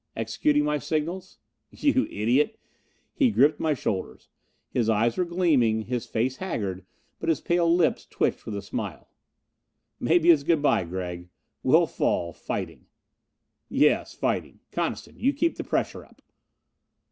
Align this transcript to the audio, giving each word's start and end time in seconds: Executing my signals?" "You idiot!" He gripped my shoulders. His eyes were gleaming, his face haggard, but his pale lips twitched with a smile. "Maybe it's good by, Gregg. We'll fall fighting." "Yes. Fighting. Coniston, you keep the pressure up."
Executing 0.15 0.63
my 0.63 0.79
signals?" 0.79 1.37
"You 1.69 2.07
idiot!" 2.09 2.59
He 3.13 3.29
gripped 3.29 3.59
my 3.59 3.75
shoulders. 3.75 4.29
His 4.71 4.89
eyes 4.89 5.15
were 5.15 5.25
gleaming, 5.25 5.83
his 5.83 6.07
face 6.07 6.37
haggard, 6.37 6.83
but 7.19 7.29
his 7.29 7.39
pale 7.39 7.71
lips 7.71 8.07
twitched 8.07 8.43
with 8.47 8.55
a 8.55 8.63
smile. 8.63 9.11
"Maybe 9.99 10.31
it's 10.31 10.41
good 10.41 10.63
by, 10.63 10.85
Gregg. 10.85 11.29
We'll 11.61 11.85
fall 11.85 12.33
fighting." 12.33 12.87
"Yes. 13.69 14.15
Fighting. 14.15 14.61
Coniston, 14.71 15.19
you 15.19 15.33
keep 15.33 15.57
the 15.57 15.63
pressure 15.63 16.03
up." 16.03 16.23